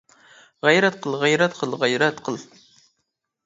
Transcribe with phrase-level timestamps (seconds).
[0.67, 2.43] غەيرەت قىل، غەيرەت قىل، غەيرەت قىل!